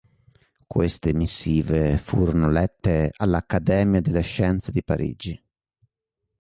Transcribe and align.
Queste 0.65 1.13
missive 1.13 1.99
furono 1.99 2.49
lette 2.49 3.11
all'Accademia 3.17 4.01
delle 4.01 4.21
scienze 4.21 4.71
di 4.71 4.83
Parigi. 4.83 5.39